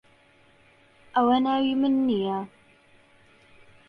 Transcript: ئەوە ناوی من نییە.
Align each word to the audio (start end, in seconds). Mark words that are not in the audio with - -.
ئەوە 1.13 1.37
ناوی 1.45 1.73
من 1.81 1.93
نییە. 2.07 2.39